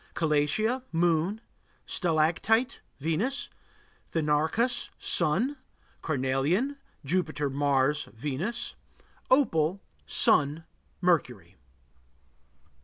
Calatia 0.15 0.81
Moon. 0.91 1.41
Stalactite 1.85 2.79
Venus. 2.99 3.49
Thenarcus 4.11 4.89
Sun. 4.97 5.57
Carnelian 6.01 6.77
Jupiter, 7.05 7.51
Mars, 7.51 8.05
Venus. 8.05 8.73
Opal 9.29 9.79
Sun, 10.07 10.63
Mercury. 11.01 11.55